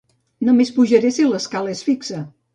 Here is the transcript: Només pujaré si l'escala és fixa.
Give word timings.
Només 0.47 0.71
pujaré 0.77 1.13
si 1.19 1.29
l'escala 1.29 1.77
és 1.77 1.87
fixa. 1.91 2.25